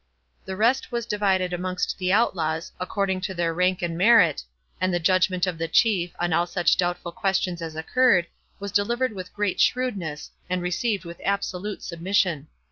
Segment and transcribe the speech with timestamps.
[0.45, 4.43] The rest was divided amongst the outlaws, according to their rank and merit,
[4.81, 8.25] and the judgment of the Chief, on all such doubtful questions as occurred,
[8.59, 12.47] was delivered with great shrewdness, and received with absolute submission.